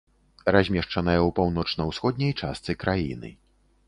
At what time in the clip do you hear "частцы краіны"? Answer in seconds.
2.41-3.31